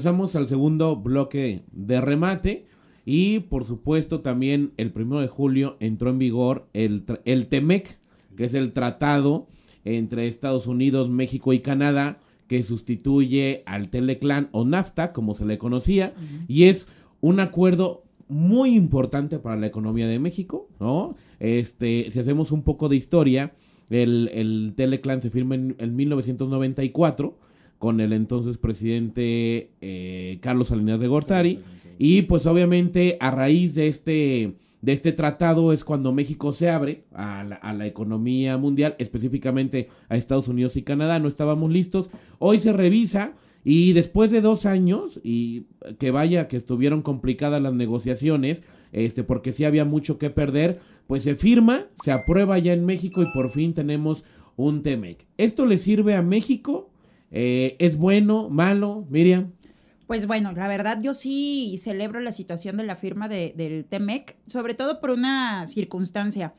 [0.00, 2.64] Regresamos al segundo bloque de remate.
[3.04, 7.98] Y por supuesto también el primero de julio entró en vigor el, el TEMEC,
[8.34, 9.46] que es el tratado
[9.84, 15.58] entre Estados Unidos, México y Canadá, que sustituye al Teleclan o NAFTA, como se le
[15.58, 16.14] conocía,
[16.48, 16.86] y es
[17.20, 21.14] un acuerdo muy importante para la economía de México, ¿no?
[21.40, 23.52] Este, si hacemos un poco de historia,
[23.90, 27.49] el, el Teleclan se firma en, en 1994
[27.80, 31.60] con el entonces presidente eh, Carlos Salinas de Gortari.
[31.98, 37.04] Y pues obviamente a raíz de este, de este tratado es cuando México se abre
[37.14, 41.20] a la, a la, economía mundial, específicamente a Estados Unidos y Canadá.
[41.20, 42.10] No estábamos listos.
[42.38, 43.32] Hoy se revisa
[43.64, 45.64] y después de dos años, y
[45.98, 48.60] que vaya que estuvieron complicadas las negociaciones,
[48.92, 53.22] este, porque sí había mucho que perder, pues se firma, se aprueba ya en México
[53.22, 54.22] y por fin tenemos
[54.56, 55.26] un TEMEC.
[55.38, 56.89] ¿Esto le sirve a México?
[57.30, 59.52] Eh, ¿Es bueno, malo, Miriam?
[60.06, 64.36] Pues bueno, la verdad yo sí celebro la situación de la firma de, del TEMEC,
[64.46, 66.52] sobre todo por una circunstancia.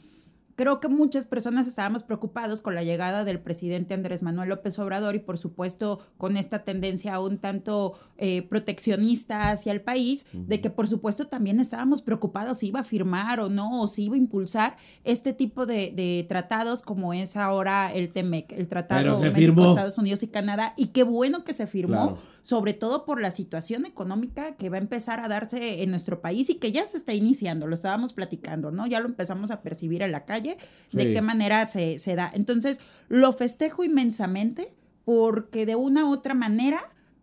[0.61, 5.15] Creo que muchas personas estábamos preocupados con la llegada del presidente Andrés Manuel López Obrador
[5.15, 10.45] y por supuesto con esta tendencia un tanto eh, proteccionista hacia el país, uh -huh.
[10.45, 14.03] de que por supuesto también estábamos preocupados si iba a firmar o no, o si
[14.03, 19.19] iba a impulsar este tipo de, de tratados como es ahora el TEMEC, el Tratado
[19.19, 20.75] México, Estados Unidos y Canadá.
[20.77, 22.13] Y qué bueno que se firmó.
[22.13, 26.21] Claro sobre todo por la situación económica que va a empezar a darse en nuestro
[26.21, 28.87] país y que ya se está iniciando, lo estábamos platicando, ¿no?
[28.87, 30.57] Ya lo empezamos a percibir en la calle,
[30.89, 30.97] sí.
[30.97, 32.31] de qué manera se, se da.
[32.33, 34.73] Entonces, lo festejo inmensamente
[35.05, 36.81] porque de una u otra manera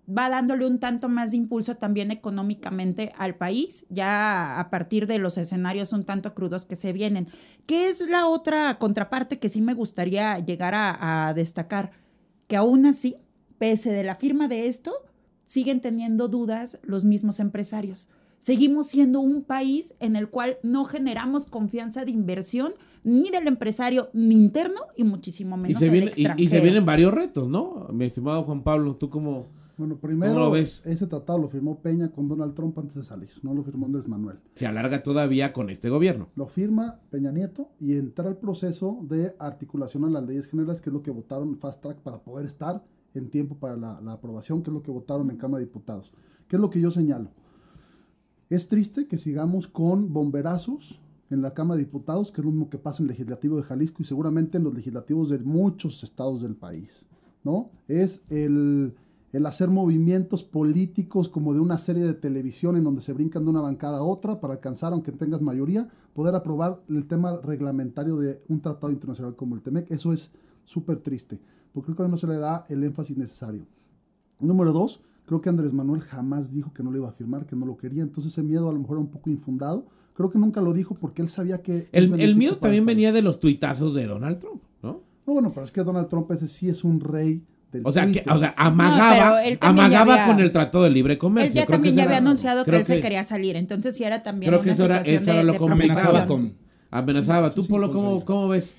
[0.08, 5.18] va dándole un tanto más de impulso también económicamente al país, ya a partir de
[5.18, 7.28] los escenarios un tanto crudos que se vienen.
[7.66, 11.90] ¿Qué es la otra contraparte que sí me gustaría llegar a, a destacar?
[12.46, 13.16] Que aún así,
[13.58, 14.94] pese de la firma de esto,
[15.48, 18.08] siguen teniendo dudas los mismos empresarios.
[18.38, 24.10] Seguimos siendo un país en el cual no generamos confianza de inversión ni del empresario
[24.12, 27.88] ni interno y muchísimo menos y se, viene, y, y, se vienen varios retos, ¿no?
[27.92, 30.82] Mi estimado Juan Pablo, ¿tú cómo, bueno, primero, ¿cómo lo ves?
[30.84, 34.06] ese tratado lo firmó Peña con Donald Trump antes de salir, no lo firmó Andrés
[34.06, 34.38] Manuel.
[34.54, 36.28] Se alarga todavía con este gobierno.
[36.36, 40.90] Lo firma Peña Nieto y entra el proceso de articulación a las leyes generales, que
[40.90, 44.62] es lo que votaron Fast Track para poder estar en tiempo para la, la, aprobación,
[44.62, 46.12] que es lo que votaron en Cámara de Diputados.
[46.46, 47.30] ¿Qué es lo que yo señalo?
[48.50, 52.70] Es triste que sigamos con bomberazos en la Cámara de Diputados, que es lo mismo
[52.70, 56.40] que pasa en el legislativo de Jalisco y seguramente en los legislativos de muchos estados
[56.40, 57.06] del país.
[57.44, 57.70] ¿no?
[57.88, 58.94] Es el,
[59.32, 63.50] el hacer movimientos políticos como de una serie de televisión en donde se brincan de
[63.50, 68.40] una bancada a otra para alcanzar, aunque tengas mayoría, poder aprobar el tema reglamentario de
[68.48, 69.90] un tratado internacional como el TEMEC.
[69.90, 70.30] Eso es
[70.64, 71.40] súper triste,
[71.72, 73.66] porque creo que no se le da el énfasis necesario.
[74.40, 77.56] Número dos, creo que Andrés Manuel jamás dijo que no lo iba a firmar, que
[77.56, 79.86] no lo quería, entonces ese miedo a lo mejor era un poco infundado.
[80.14, 81.88] Creo que nunca lo dijo porque él sabía que...
[81.92, 85.02] El, el miedo también venía de los tuitazos de Donald Trump, ¿no?
[85.26, 88.10] No, bueno, pero es que Donald Trump ese sí es un rey del o sea,
[88.10, 91.52] que, o sea, amagaba, no, amagaba había, con el Trato de Libre Comercio.
[91.52, 93.94] Él ya creo también que ya había era, anunciado que él se quería salir, entonces
[93.94, 96.54] sí era también creo que una eso era, eso era de, lo de complicaba con...
[96.90, 97.52] Amenazaba.
[97.52, 98.74] Tú, Polo, ¿cómo, ¿cómo ves?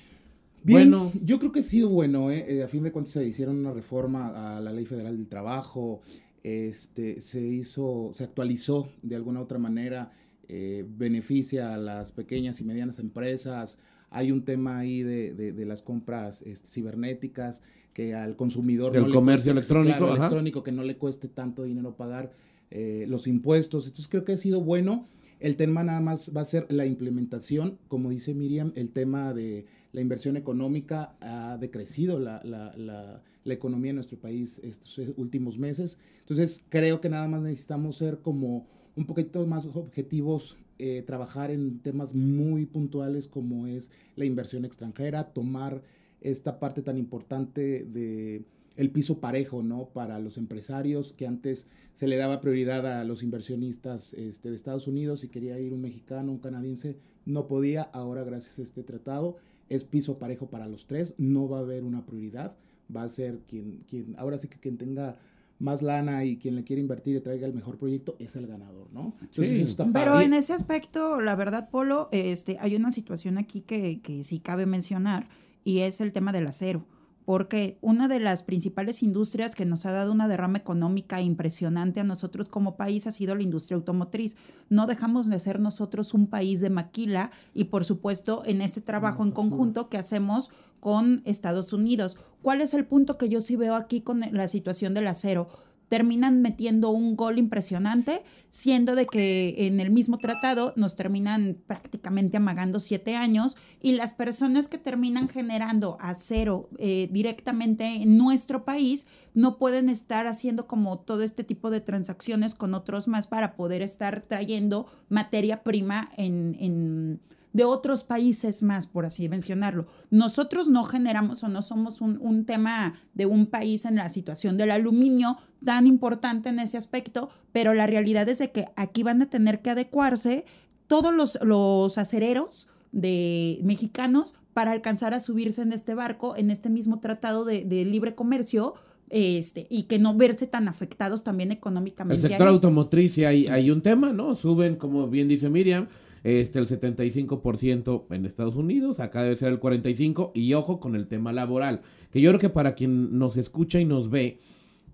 [0.62, 2.44] Bien, bueno, yo creo que ha sido bueno, ¿eh?
[2.48, 6.02] eh a fin de cuentas se hicieron una reforma a la Ley Federal del Trabajo,
[6.42, 10.12] este, se hizo, se actualizó de alguna otra manera,
[10.48, 13.78] eh, beneficia a las pequeñas y medianas empresas,
[14.10, 17.62] hay un tema ahí de, de, de las compras este, cibernéticas
[17.94, 21.28] que al consumidor el no comercio le cueste, electrónico, claro, electrónico que no le cueste
[21.28, 22.32] tanto dinero pagar
[22.70, 23.86] eh, los impuestos.
[23.86, 25.08] Entonces creo que ha sido bueno.
[25.40, 27.78] El tema nada más va a ser la implementación.
[27.88, 33.90] Como dice Miriam el tema de la inversión económica ha decrecido la, la, la, economía
[33.90, 39.06] en nuestro país estos últimos meses entonces creo que nada más necesitamos ser como un
[39.06, 45.82] poquito más objetivos eh, trabajar en temas muy puntuales como es la inversión extranjera, tomar
[46.22, 48.44] esta parte tan importante de
[48.76, 49.90] el piso parejo, ¿no?
[49.92, 54.86] Para los empresarios, que antes se le daba prioridad a los inversionistas este, de Estados
[54.86, 56.96] Unidos y quería ir un mexicano, un canadiense,
[57.26, 59.36] no podía, ahora gracias a este tratado
[59.70, 62.56] es piso parejo para los tres, no va a haber una prioridad,
[62.94, 65.16] va a ser quien, quien ahora sí que quien tenga
[65.58, 68.88] más lana y quien le quiere invertir y traiga el mejor proyecto es el ganador,
[68.92, 69.14] ¿no?
[69.20, 69.76] Entonces, sí.
[69.76, 70.24] Pero padre.
[70.24, 74.66] en ese aspecto, la verdad, Polo, este, hay una situación aquí que, que sí cabe
[74.66, 75.28] mencionar
[75.64, 76.84] y es el tema del acero
[77.30, 82.04] porque una de las principales industrias que nos ha dado una derrama económica impresionante a
[82.04, 84.36] nosotros como país ha sido la industria automotriz.
[84.68, 89.22] No dejamos de ser nosotros un país de maquila y por supuesto en este trabajo
[89.22, 90.50] en conjunto que hacemos
[90.80, 92.18] con Estados Unidos.
[92.42, 95.50] ¿Cuál es el punto que yo sí veo aquí con la situación del acero?
[95.90, 102.36] Terminan metiendo un gol impresionante, siendo de que en el mismo tratado nos terminan prácticamente
[102.36, 109.08] amagando siete años y las personas que terminan generando acero eh, directamente en nuestro país
[109.34, 113.82] no pueden estar haciendo como todo este tipo de transacciones con otros más para poder
[113.82, 117.20] estar trayendo materia prima en, en
[117.52, 119.86] de otros países más, por así mencionarlo.
[120.10, 124.56] Nosotros no generamos o no somos un, un, tema de un país en la situación
[124.56, 129.22] del aluminio tan importante en ese aspecto, pero la realidad es de que aquí van
[129.22, 130.44] a tener que adecuarse
[130.86, 136.68] todos los, los acereros de mexicanos para alcanzar a subirse en este barco, en este
[136.68, 138.74] mismo tratado de, de libre comercio,
[139.10, 142.22] este, y que no verse tan afectados también económicamente.
[142.22, 142.54] El sector ahí.
[142.54, 144.34] automotriz, sí hay, hay un tema, ¿no?
[144.36, 145.88] Suben, como bien dice Miriam,
[146.22, 151.06] este, el 75% en Estados Unidos, acá debe ser el 45%, y ojo con el
[151.06, 154.38] tema laboral, que yo creo que para quien nos escucha y nos ve,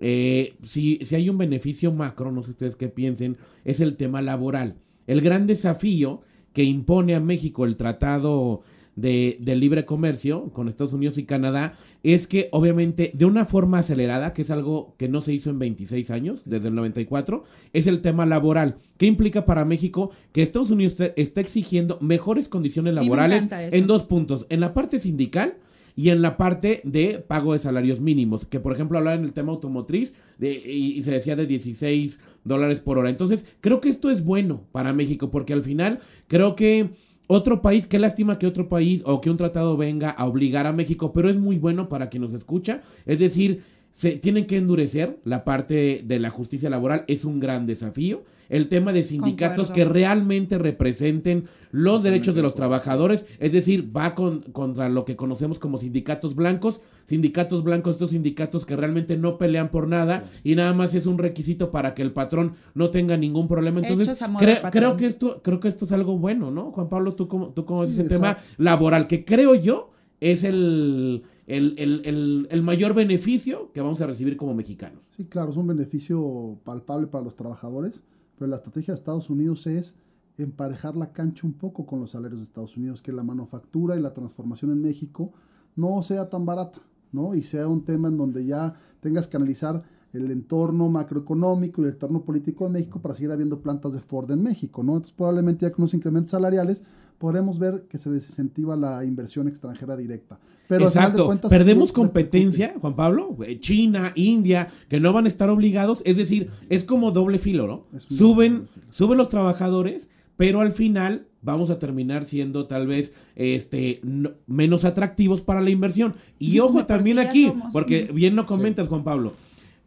[0.00, 4.22] eh, si, si hay un beneficio macro, no sé ustedes qué piensen, es el tema
[4.22, 4.76] laboral.
[5.06, 8.62] El gran desafío que impone a México el tratado
[8.96, 13.78] de, de, libre comercio con Estados Unidos y Canadá es que obviamente de una forma
[13.78, 17.86] acelerada, que es algo que no se hizo en 26 años, desde el 94, es
[17.86, 18.76] el tema laboral.
[18.96, 20.10] ¿Qué implica para México?
[20.32, 24.98] Que Estados Unidos está, está exigiendo mejores condiciones laborales en dos puntos, en la parte
[24.98, 25.58] sindical
[25.96, 29.32] y en la parte de pago de salarios mínimos, que por ejemplo hablaba en el
[29.32, 33.08] tema automotriz de, y, y, se decía de 16 dólares por hora.
[33.08, 36.90] Entonces, creo que esto es bueno para México, porque al final creo que
[37.26, 40.72] otro país, qué lástima que otro país o que un tratado venga a obligar a
[40.72, 42.82] México, pero es muy bueno para quien nos escucha.
[43.04, 43.62] Es decir,
[43.96, 48.24] se tienen que endurecer la parte de la justicia laboral, es un gran desafío.
[48.50, 49.90] El tema de sindicatos Concuerdo.
[49.90, 55.16] que realmente representen los derechos de los trabajadores, es decir, va con, contra lo que
[55.16, 60.56] conocemos como sindicatos blancos, sindicatos blancos, estos sindicatos que realmente no pelean por nada y
[60.56, 63.80] nada más es un requisito para que el patrón no tenga ningún problema.
[63.80, 66.70] Entonces, cre creo que esto, creo que esto es algo bueno, ¿no?
[66.70, 69.90] Juan Pablo, tú cómo, tú cómo sí, ese tema laboral, que creo yo
[70.20, 75.04] es el, el, el, el, el, mayor beneficio que vamos a recibir como mexicanos.
[75.16, 78.02] Sí, claro, es un beneficio palpable para los trabajadores,
[78.36, 79.96] pero la estrategia de Estados Unidos es
[80.38, 84.00] emparejar la cancha un poco con los salarios de Estados Unidos, que la manufactura y
[84.00, 85.32] la transformación en México
[85.76, 86.80] no sea tan barata,
[87.12, 87.34] ¿no?
[87.34, 91.92] Y sea un tema en donde ya tengas que analizar el entorno macroeconómico y el
[91.92, 94.92] entorno político de México para seguir habiendo plantas de Ford en México, ¿no?
[94.92, 96.84] Entonces probablemente ya con los incrementos salariales
[97.18, 100.38] podremos ver que se desincentiva la inversión extranjera directa.
[100.68, 105.48] Pero Exacto, cuentas, perdemos sí, competencia, Juan Pablo, China, India, que no van a estar
[105.48, 108.00] obligados, es decir, es como doble filo, ¿no?
[108.00, 108.86] Suben, filo.
[108.90, 114.84] suben los trabajadores, pero al final vamos a terminar siendo tal vez este no, menos
[114.84, 116.14] atractivos para la inversión.
[116.38, 119.34] Y ojo también aquí, porque bien no comentas, Juan Pablo.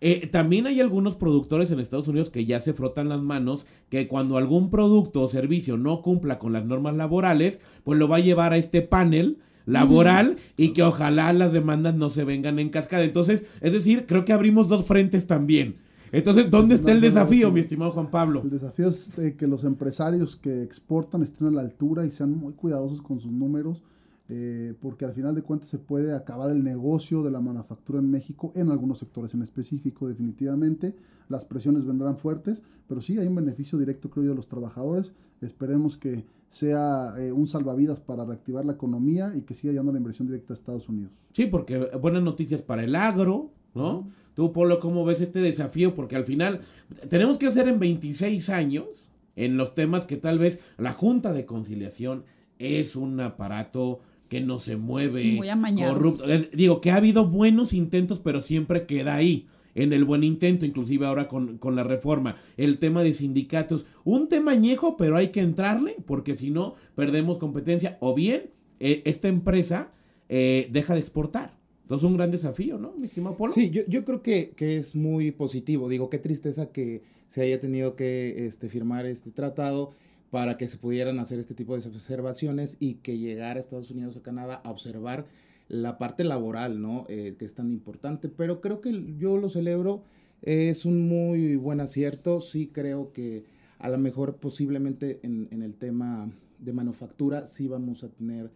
[0.02, 4.08] Eh, también hay algunos productores en Estados Unidos que ya se frotan las manos que
[4.08, 8.22] cuando algún producto o servicio no cumpla con las normas laborales, pues lo va a
[8.22, 13.04] llevar a este panel laboral y que ojalá las demandas no se vengan en cascada.
[13.04, 15.78] Entonces, es decir, creo que abrimos dos frentes también.
[16.12, 18.42] Entonces, ¿dónde está el desafío, mi estimado Juan Pablo?
[18.44, 22.32] El desafío es eh, que los empresarios que exportan estén a la altura y sean
[22.32, 23.84] muy cuidadosos con sus números
[24.30, 28.10] eh, porque al final de cuentas se puede acabar el negocio de la manufactura en
[28.10, 30.96] México en algunos sectores en específico definitivamente
[31.30, 35.14] las presiones vendrán fuertes pero sí hay un beneficio directo creo yo de los trabajadores
[35.42, 40.00] esperemos que sea eh, un salvavidas para reactivar la economía y que siga llegando la
[40.00, 44.00] inversión directa a Estados Unidos sí porque buenas noticias para el agro ¿no?
[44.00, 44.12] Uh -huh.
[44.36, 45.94] Tú, Polo, ¿cómo ves este desafío?
[45.94, 46.62] Porque al final
[47.10, 51.46] tenemos que hacer en 26 años en los temas que tal vez la Junta de
[51.46, 52.24] Conciliación
[52.58, 55.94] es un aparato que no se mueve, Muy amañado.
[55.94, 56.24] corrupto.
[56.54, 61.06] Digo, que ha habido buenos intentos, pero siempre queda ahí, en el buen intento, inclusive
[61.06, 62.36] ahora con, con la reforma.
[62.56, 67.38] El tema de sindicatos, un tema añejo, pero hay que entrarle, porque si no, perdemos
[67.38, 67.98] competencia.
[68.00, 69.92] O bien, eh, esta empresa
[70.30, 71.58] eh, deja de exportar.
[71.82, 73.52] Entonces, un gran desafío, ¿no, mi estimado Polo?
[73.52, 75.90] Sí, yo, yo creo que, que, es muy positivo.
[75.90, 79.94] Digo, qué tristeza que se haya tenido que este, firmar este tratado
[80.32, 84.16] para que se pudieran hacer este tipo de observaciones y que llegara a Estados Unidos
[84.16, 85.26] o Canadá a observar
[85.70, 87.06] la parte laboral, ¿no?
[87.10, 90.04] Eh, que es tan importante, pero creo que yo lo celebro,
[90.42, 93.46] es un muy buen acierto, sí creo que
[93.78, 98.50] a lo mejor posiblemente en, el tema de manufactura sí vamos a tener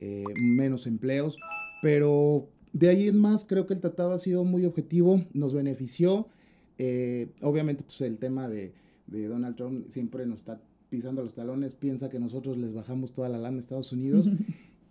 [0.00, 1.38] eh, menos empleos,
[1.82, 6.28] pero de ahí en más creo que el tratado ha sido muy objetivo, nos benefició,
[6.78, 8.72] eh, obviamente pues el tema de,
[9.06, 13.28] de Donald Trump siempre nos está pisando los talones, piensa que nosotros les bajamos toda
[13.28, 14.26] la lana a Estados Unidos.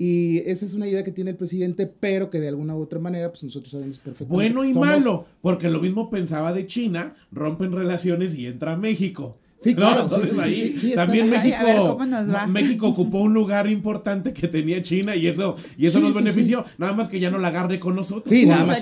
[0.02, 3.00] Y esa es una idea que tiene el presidente, pero que de alguna u otra
[3.00, 4.34] manera, pues nosotros sabemos perfectamente.
[4.34, 9.38] Bueno y somos- malo, porque lo mismo pensaba de China, rompen relaciones y entra México.
[9.62, 11.98] Sí, claro, entonces sí, sí, ahí sí, sí, está- también México.
[12.48, 16.18] México ocupó un lugar importante que tenía China y eso y eso Sí, nos sí,
[16.18, 18.30] benefició, nada más que ya no la agarre con nosotros.
[18.30, 18.80] Sí, nada más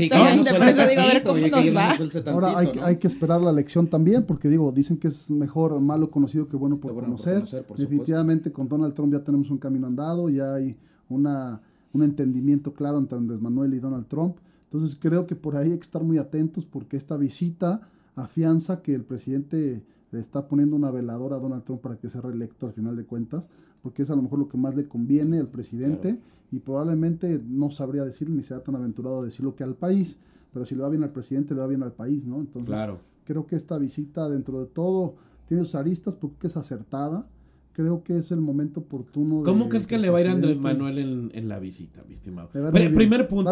[2.27, 2.86] Ahora hay, ¿no?
[2.86, 6.55] hay que esperar la elección también, porque digo, dicen que es mejor malo conocido que
[6.57, 7.36] bueno por conocer.
[7.36, 10.75] conocer, por Definitivamente con Donald Trump ya tenemos un camino andado, ya hay
[11.10, 11.62] una,
[11.93, 14.38] un entendimiento claro entre Andrés Manuel y Donald Trump.
[14.72, 17.81] Entonces creo que por ahí hay que estar muy atentos porque esta visita
[18.15, 22.22] afianza que el presidente le está poniendo una veladora a Donald Trump para que sea
[22.22, 23.50] reelecto al final de cuentas,
[23.82, 26.20] porque es a lo mejor lo que más le conviene al presidente
[26.52, 30.18] y probablemente no sabría decirlo ni sea tan aventurado a decirlo que al país,
[30.54, 32.40] pero si le va bien al presidente, le va bien al país, ¿no?
[32.40, 33.00] Entonces Claro.
[33.26, 35.16] creo que esta visita dentro de todo
[35.48, 37.28] tiene sus aristas, porque es acertada.
[37.74, 39.38] Creo que es el momento oportuno.
[39.40, 40.58] de- ¿Cómo crees que le va a ir a Andrés.
[40.60, 42.50] Manuel en, en la visita, mi estimado?
[42.74, 42.92] Bien.
[42.94, 43.52] primer punto.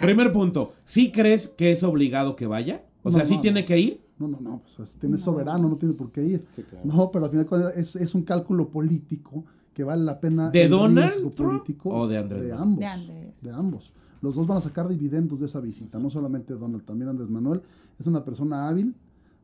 [0.00, 0.72] Primer punto.
[0.84, 2.84] ¿Sí crees que es obligado que vaya?
[3.02, 4.00] O No, sea, ¿sí no, tiene que ir?
[4.18, 6.44] No, no, no, pues es- tiene soberano, no tiene por qué ir.
[6.54, 6.84] Sí, claro.
[6.86, 10.50] No, pero al final es, es un cálculo político que vale la pena.
[10.50, 12.78] ¿De Donald Trump o de Andrés De ambos.
[12.78, 13.42] De Andrés.
[13.42, 13.92] de ambos.
[14.22, 17.60] Los dos van a sacar dividendos de esa visita, no solamente Donald, también Andrés Manuel.
[17.98, 18.94] Es una persona hábil.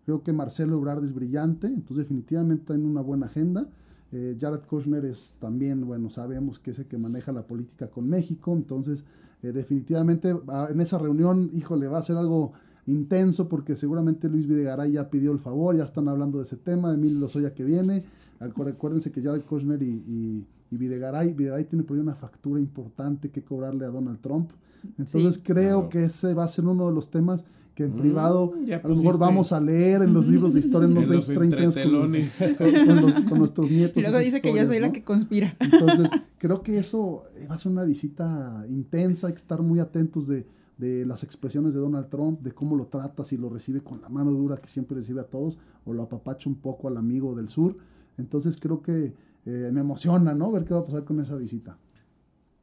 [0.06, 3.68] Creo que Marcelo Ebrard es brillante, entonces definitivamente tiene una buena agenda.
[4.12, 8.08] Eh, Jared Kushner es también, bueno, sabemos que es el que maneja la política con
[8.08, 9.04] México, entonces
[9.42, 12.52] eh, definitivamente ah, en esa reunión, híjole, va a ser algo
[12.86, 16.88] intenso porque seguramente Luis Videgaray ya pidió el favor, ya están hablando de ese tema,
[16.90, 18.04] de Emilio Lozoya que viene.
[18.40, 22.58] Acu- Acuérdense que Jared Kushner y, y, y Videgaray, Videgaray tiene por ahí una factura
[22.60, 24.50] importante que cobrarle a Donald Trump.
[24.98, 25.40] Entonces Sí.
[25.44, 25.88] creo Claro.
[25.90, 27.44] que ese va a ser uno de los temas
[27.74, 30.88] que en Mm, privado a lo mejor vamos a leer en los libros de historia
[30.88, 32.56] en los En los 20, 30 años con, los- entretelones.
[32.58, 33.96] con- con los- con nuestros nietos.
[33.98, 35.54] Y luego dice que yo soy la que conspira.
[35.60, 40.26] Entonces, creo que eso va a ser una visita intensa, hay que estar muy atentos
[40.28, 40.46] de,
[40.80, 44.08] de las expresiones de Donald Trump, de cómo lo trata, si lo recibe con la
[44.08, 47.48] mano dura que siempre recibe a todos, o lo apapacha un poco al amigo del
[47.48, 47.76] sur.
[48.16, 49.12] Entonces, creo que
[49.46, 50.50] eh, me emociona, ¿no?
[50.50, 51.76] Ver qué va a pasar con esa visita.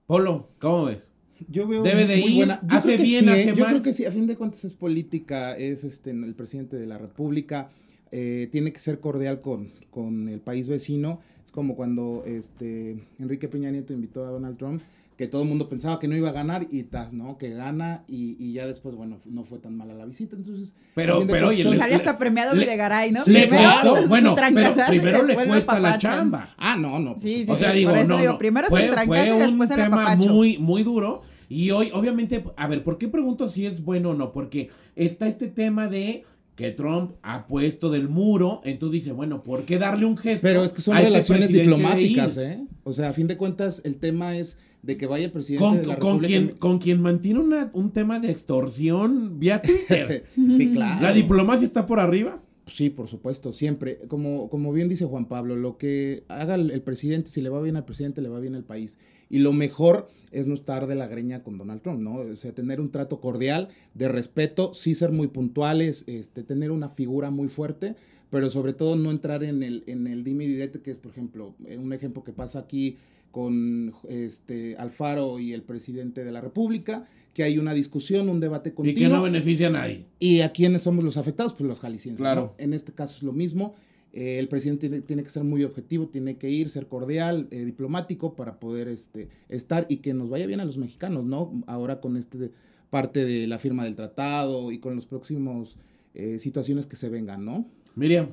[0.07, 1.11] Polo, ¿cómo ves?
[1.47, 2.59] Yo veo Debe de muy ir, buena.
[2.67, 3.53] Yo hace bien, sí, hace ¿eh?
[3.55, 3.73] Yo mal.
[3.73, 6.97] creo que sí, a fin de cuentas es política, es este el presidente de la
[6.97, 7.69] República,
[8.11, 11.19] eh, tiene que ser cordial con, con el país vecino.
[11.45, 14.81] Es como cuando este Enrique Peña Nieto invitó a Donald Trump,
[15.17, 17.39] que todo el mundo pensaba que no iba a ganar y tas, ¿no?
[17.39, 20.35] Que gana y, y ya después, bueno, no fue tan mala la visita.
[20.35, 23.21] Entonces, Pero- pero, oye, Sale hasta premiado le- Videgaray, ¿no?
[23.25, 24.47] Le Primero costó, bueno, pero
[24.93, 26.53] y primero le cuesta la chamba.
[26.57, 27.17] Ah, no, no.
[27.17, 27.51] Sí, sí.
[27.51, 28.37] O sea, sí, digo, por eso no, digo, no.
[28.37, 31.23] primero es fue, trancazo fue y un después el tema muy, muy duro.
[31.49, 34.31] Y hoy, obviamente, a ver, ¿por qué pregunto si es bueno o no?
[34.31, 39.63] Porque está este tema de que Trump ha puesto del muro, entonces dice, bueno, ¿por
[39.65, 40.41] qué darle un gesto?
[40.45, 42.37] Pero es que son a este relaciones diplomáticas?
[42.37, 42.65] ¿eh?
[42.83, 45.77] O sea, a fin de cuentas, el tema es de que vaya el presidente Con,
[45.81, 46.27] de la con República.
[46.27, 50.23] quien, con quien mantiene una- un tema de extorsión vía Twitter.
[50.35, 51.01] Sí, claro.
[51.01, 52.41] ¿La diplomacia está por arriba?
[52.65, 53.99] Sí, por supuesto, siempre.
[54.07, 57.61] Como, como bien dice Juan Pablo, lo que haga el, el presidente, si le va
[57.61, 58.97] bien al presidente, le va bien al país.
[59.29, 62.15] Y lo mejor es no estar de la greña con Donald Trump, ¿no?
[62.15, 66.89] O sea, tener un trato cordial, de respeto, sí ser muy puntuales, este, tener una
[66.89, 67.95] figura muy fuerte,
[68.29, 71.11] pero sobre todo no entrar en el, en el dime y direte, que es, por
[71.11, 72.97] ejemplo, un ejemplo que pasa aquí
[73.37, 78.69] con este Alfaro y el presidente de la República, que hay una discusión, un debate
[78.69, 78.99] Y continuo.
[78.99, 80.07] que no beneficia a nadie.
[80.17, 81.53] ¿Y a quiénes somos los afectados?
[81.53, 82.19] Pues los jaliscienses.
[82.19, 82.55] Claro.
[82.57, 82.63] ¿no?
[82.63, 83.75] En este caso es lo mismo.
[84.11, 87.63] Eh, el presidente tiene, tiene que ser muy objetivo, tiene que ir, ser cordial, eh,
[87.63, 91.61] diplomático para poder este, estar y que nos vaya bien a los mexicanos, ¿no?
[91.67, 92.49] Ahora con este
[92.89, 95.77] parte de la firma del tratado y con los próximos
[96.15, 97.67] eh, situaciones que se vengan, ¿no?
[97.93, 98.29] Miriam,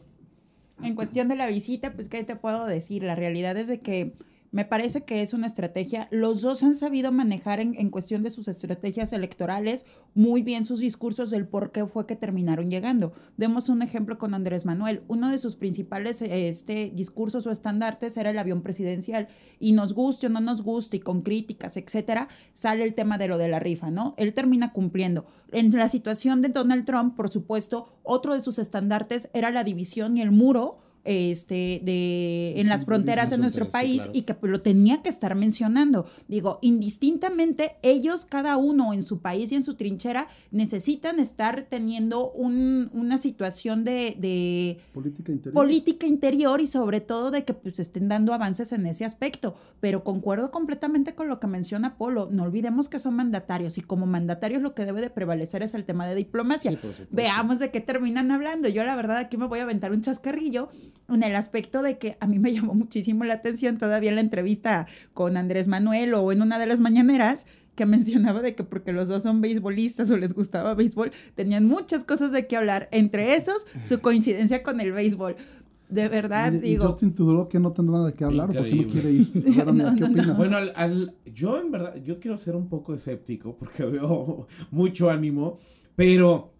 [0.83, 3.03] En cuestión de la visita, pues, ¿qué te puedo decir?
[3.03, 4.15] La realidad es de que
[4.55, 6.07] me parece que es una estrategia.
[6.13, 9.85] Los dos han sabido manejar en, cuestión de sus estrategias electorales
[10.15, 13.15] muy bien sus discursos del por qué fue que terminaron llegando.
[13.37, 15.03] Demos un ejemplo con Andrés Manuel.
[15.09, 19.27] Uno de sus principales este, discursos o estandartes era el avión presidencial.
[19.59, 23.27] Y nos guste o no nos guste, y con críticas, etcétera, sale el tema de
[23.27, 24.15] lo de la rifa, ¿no?
[24.19, 25.27] Él termina cumpliendo.
[25.51, 30.17] En la situación de Donald Trump, por supuesto, otro de sus estandartes era la división
[30.17, 34.13] y el muro este, de, en las fronteras de nuestro país claro.
[34.15, 36.07] y que lo tenía que estar mencionando.
[36.29, 42.31] Digo, indistintamente, ellos, cada uno en su país y en su trinchera, necesitan estar teniendo
[42.31, 45.55] un- una situación de, de Política interior.
[45.55, 49.55] política interior y sobre todo de que pues estén dando avances en ese aspecto.
[49.81, 52.29] Pero concuerdo completamente con lo que menciona Polo.
[52.31, 55.85] No olvidemos que son mandatarios y como mandatarios lo que debe de prevalecer es el
[55.85, 56.71] tema de diplomacia.
[56.71, 56.79] Sí.
[57.11, 58.69] Veamos de qué terminan hablando.
[58.69, 60.71] Yo la verdad aquí me voy a aventar un chascarrillo
[61.09, 64.21] en el aspecto de que a mí me llamó muchísimo la atención todavía en la
[64.23, 68.93] entrevista con Andrés Manuel o en una de las mañaneras que mencionaba de que porque
[68.93, 73.35] los dos son beisbolistas o les gustaba béisbol, tenían muchas cosas de qué hablar, entre
[73.35, 75.37] esos su coincidencia con el béisbol.
[75.91, 76.87] De verdad, Y- y digo.
[76.87, 79.31] Justin Trudeau que no tendrá nada que hablar, ¿o ¿por qué no quiere ir?
[79.35, 80.07] No, ¿Qué no, no.
[80.07, 80.37] opinas?
[80.39, 85.11] Bueno, al, al- yo en verdad, yo quiero ser un poco escéptico porque veo mucho
[85.11, 85.59] ánimo,
[85.95, 86.55] pero,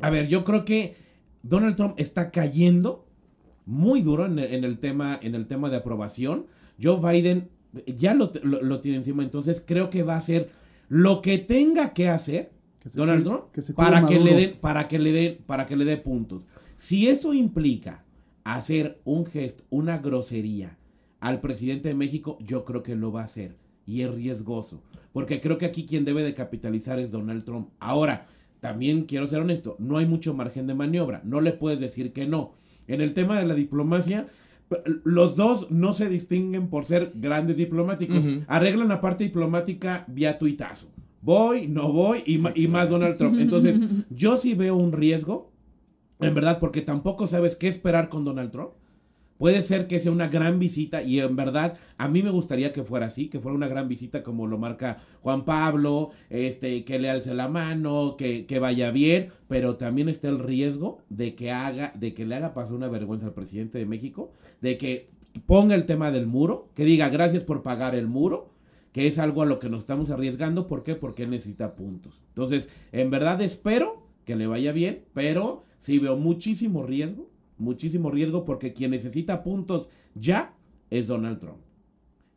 [0.00, 0.96] a ver, yo creo que
[1.42, 3.07] Donald Trump está cayendo
[3.68, 6.46] muy duro en el, en el tema, en el tema de aprobación.
[6.82, 7.50] Joe Biden
[7.98, 10.50] ya lo, lo- lo tiene encima, entonces creo que va a hacer
[10.88, 14.88] lo que tenga que hacer Que Donald cuide- Trump que para que le den, para
[14.88, 16.44] que le den, para que le dé puntos.
[16.78, 18.04] Si eso implica
[18.44, 20.78] hacer un gesto, una grosería
[21.20, 23.56] al presidente de México, yo creo que lo va a hacer.
[23.86, 24.80] Y es riesgoso.
[25.12, 27.70] Porque creo que aquí quien debe de capitalizar es Donald Trump.
[27.80, 28.26] Ahora,
[28.60, 31.20] también quiero ser honesto, no hay mucho margen de maniobra.
[31.24, 32.52] No le puedes decir que no.
[32.88, 34.26] En el tema de la diplomacia,
[35.04, 38.18] los dos no se distinguen por ser grandes diplomáticos.
[38.48, 40.88] Arreglan la parte diplomática vía tuitazo.
[41.22, 43.36] Voy, no voy y, ma- y más Donald Trump.
[43.42, 43.78] Entonces,
[44.10, 45.50] yo sí veo un riesgo,
[46.20, 48.70] en verdad, porque tampoco sabes qué esperar con Donald Trump.
[49.38, 52.82] Puede ser que sea una gran visita y en verdad a mí me gustaría que
[52.82, 57.08] fuera así, que fuera una gran visita como lo marca Juan Pablo, este, que le
[57.08, 61.92] alce la mano, que, que vaya bien, pero también está el riesgo de que haga,
[61.94, 65.08] de que le haga pasar una vergüenza al presidente de México, de que
[65.46, 68.50] ponga el tema del muro, que diga gracias por pagar el muro,
[68.92, 70.96] que es algo a lo que nos estamos arriesgando, ¿por qué?
[70.96, 72.20] Porque necesita puntos.
[72.28, 78.44] Entonces, en verdad espero que le vaya bien, pero sí veo muchísimo riesgo, muchísimo riesgo
[78.44, 80.52] porque quien necesita puntos ya
[80.90, 81.58] es Donald Trump.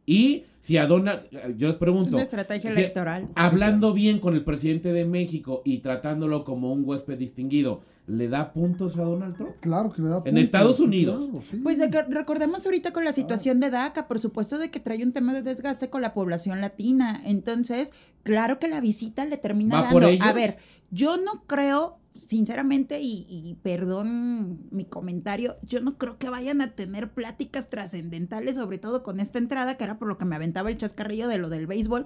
[0.05, 1.21] Y si a Donald,
[1.57, 3.29] yo les Es pregunto, una estrategia si- electoral.
[3.35, 8.51] hablando bien con el presidente de México y tratándolo como un huésped distinguido, ¿le da
[8.51, 9.51] puntos a Donald Trump?
[9.61, 11.27] Claro que le da En puntos, Estados sí, Unidos.
[11.29, 11.57] claro, sí.
[11.57, 11.79] Pues
[12.09, 15.43] recordemos ahorita con la situación de DACA, por supuesto de que trae un tema de
[15.43, 17.21] desgaste con la población latina.
[17.23, 20.15] Entonces, claro que la visita le termina ¿Va por dando.
[20.15, 20.27] ellos?
[20.27, 20.57] A ver,
[20.89, 26.71] yo no creo, sinceramente, y, y perdón mi comentario, yo no creo que vayan a
[26.71, 30.69] tener pláticas trascendentales, sobre todo con esta entrada, que era por lo que me aventaba
[30.69, 32.05] el chascarrillo de lo del béisbol.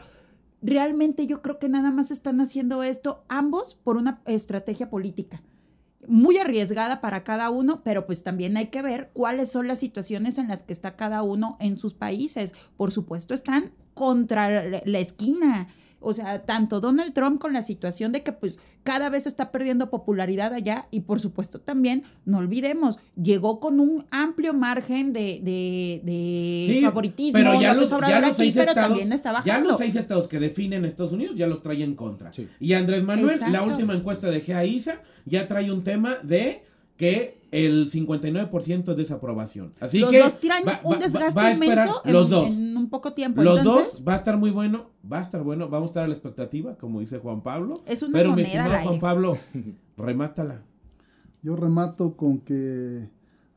[0.62, 5.42] Realmente yo creo que nada más están haciendo esto ambos por una estrategia política
[6.08, 10.38] muy arriesgada para cada uno, pero pues también hay que ver cuáles son las situaciones
[10.38, 12.54] en las que está cada uno en sus países.
[12.78, 15.68] Por supuesto, están contra la- esquina.
[16.06, 19.90] O sea, tanto Donald Trump con la situación de que pues cada vez está perdiendo
[19.90, 26.02] popularidad allá y por supuesto también, no olvidemos, llegó con un amplio margen de, de,
[26.04, 29.30] de Sí, favoritismo, pero ya los, ya Obrador los aquí, seis pero estados, también está
[29.30, 29.70] ya bajando.
[29.70, 32.32] los seis estados que definen Estados Unidos ya los trae en contra.
[32.32, 32.48] Sí.
[32.60, 36.64] Y Andrés Manuel, la última encuesta de GAISA, ya trae un tema de
[36.98, 39.74] que el 59% es desaprobación.
[39.80, 40.34] Así los que dos
[40.68, 42.48] va- un desgaste va a esperar inmenso en, los dos.
[42.52, 43.42] en un poco tiempo.
[43.44, 46.04] Los Entonces, dos va a estar muy bueno, va a estar bueno, vamos a estar
[46.04, 47.82] a la expectativa, como dice Juan Pablo.
[47.86, 49.00] Es una Pero mi estimado Juan.
[49.00, 49.38] Pablo,
[49.98, 50.62] remátala.
[51.42, 53.08] Yo remato con que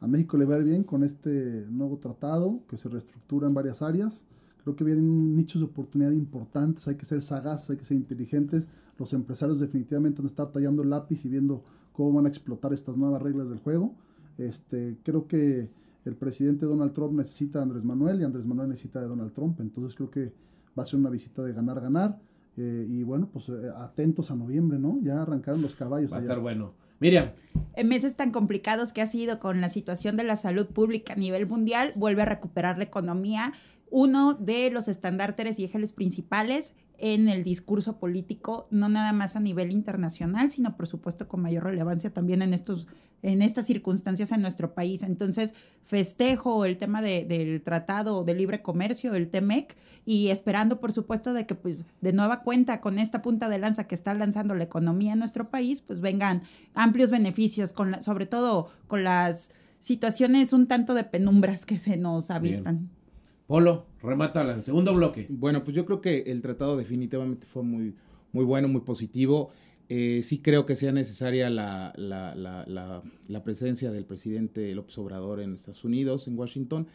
[0.00, 3.54] a México le va a ir bien con este nuevo tratado que se reestructura en
[3.54, 4.24] varias áreas.
[4.62, 8.68] Creo que vienen nichos de oportunidad importantes, hay que ser sagaces, hay que ser inteligentes.
[8.98, 11.64] Los empresarios definitivamente van a estar tallando el lápiz y viendo
[11.98, 13.92] cómo van a explotar estas nuevas reglas del juego.
[14.38, 15.68] Este, creo que
[16.04, 19.60] el presidente Donald Trump necesita a Andrés Manuel y Andrés Manuel necesita de Donald Trump.
[19.60, 20.32] Entonces creo que
[20.78, 22.20] va a ser una visita de ganar-ganar.
[22.56, 25.00] Eh, y bueno, pues eh, atentos a noviembre, ¿no?
[25.02, 26.12] Ya arrancaron los caballos.
[26.12, 26.28] Va a allá.
[26.28, 26.72] estar bueno.
[27.00, 27.30] Miriam,
[27.74, 31.16] en meses tan complicados que ha sido con la situación de la salud pública a
[31.16, 33.54] nivel mundial, vuelve a recuperar la economía,
[33.90, 39.40] uno de los estandartes y ejes principales en el discurso político, no nada más a
[39.40, 42.86] nivel internacional, sino por supuesto con mayor relevancia también en estos
[43.20, 45.02] en estas circunstancias en nuestro país.
[45.02, 50.92] Entonces, festejo el tema de- del Tratado de Libre Comercio, el TEMEC, y esperando, por
[50.92, 54.54] supuesto, de que pues de nueva cuenta con esta punta de lanza que está lanzando
[54.54, 56.42] la economía en nuestro país, pues vengan
[56.74, 61.96] amplios beneficios, con la- sobre todo con las situaciones un tanto de penumbras que se
[61.96, 62.88] nos avistan.
[63.48, 64.54] Polo, remátala.
[64.54, 65.26] El segundo bloque.
[65.30, 67.94] Bueno, pues yo creo que el tratado definitivamente fue muy,
[68.30, 69.52] muy bueno, muy positivo.
[69.88, 75.40] Eh, sí creo que sea necesaria la, la, la, la, presencia del presidente López Obrador
[75.40, 76.88] en Estados Unidos, en Washington.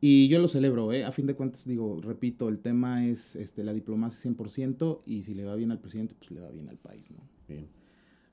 [0.00, 1.04] Y yo lo celebro, ¿eh?
[1.04, 5.34] A fin de cuentas, digo, repito, el tema es este, la diplomacia 100% y si
[5.34, 7.18] le va bien al presidente, pues le va bien al país, ¿no?
[7.46, 7.68] Bien.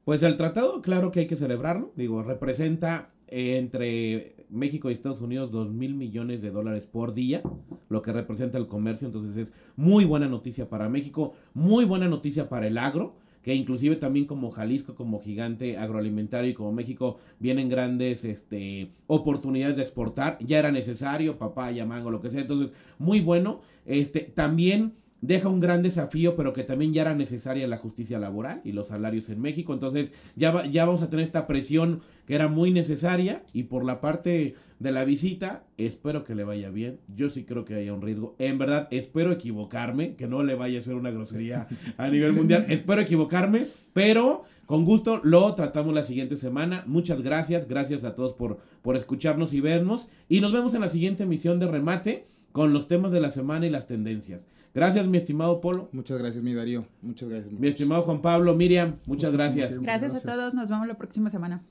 [0.03, 1.93] Pues el tratado, claro que hay que celebrarlo.
[1.95, 7.41] Digo, representa entre México y Estados Unidos dos mil millones de dólares por día,
[7.89, 9.07] lo que representa el comercio.
[9.07, 13.95] Entonces es muy buena noticia para México, muy buena noticia para el agro, que inclusive
[13.95, 20.37] también como Jalisco, como gigante agroalimentario y como México vienen grandes este, oportunidades de exportar.
[20.45, 22.41] Ya era necesario, papaya, mango, lo que sea.
[22.41, 23.61] Entonces, muy bueno.
[23.85, 28.61] Este, también deja un gran desafío, pero que también ya era necesaria la justicia laboral
[28.63, 29.73] y los salarios en México.
[29.73, 34.01] Entonces ya, ya vamos a tener esta presión que era muy necesaria y por la
[34.01, 36.99] parte de la visita, espero que le vaya bien.
[37.15, 38.35] Yo sí creo que haya un riesgo.
[38.37, 42.65] En verdad, espero equivocarme, que no le vaya a ser una grosería a nivel mundial.
[42.69, 46.83] espero equivocarme, pero con gusto lo tratamos la siguiente semana.
[46.85, 50.07] Muchas gracias, gracias a todos por, por escucharnos y vernos.
[50.29, 53.65] Y nos vemos en la siguiente emisión de Remate con los temas de la semana
[53.65, 54.41] y las tendencias.
[54.73, 55.89] Gracias, mi estimado Polo.
[55.91, 56.85] Muchas gracias, mi Darío.
[57.01, 57.51] Muchas gracias.
[57.51, 59.79] Mi estimado Juan Pablo, Miriam, muchas gracias.
[59.79, 60.53] Gracias, a todos.
[60.53, 61.63] Nos vemos la próxima semana.